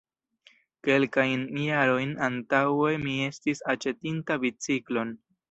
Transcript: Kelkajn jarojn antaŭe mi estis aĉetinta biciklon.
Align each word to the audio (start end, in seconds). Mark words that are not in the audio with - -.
Kelkajn 0.87 1.43
jarojn 1.63 2.15
antaŭe 2.29 2.95
mi 3.05 3.15
estis 3.27 3.63
aĉetinta 3.75 4.41
biciklon. 4.47 5.15